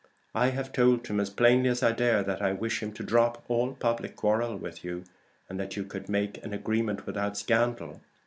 [0.33, 3.43] I have told him as plainly as I dare that I wish him to drop
[3.47, 5.03] all public quarrel with you,
[5.47, 8.01] and that you could make an arrangement without scandal.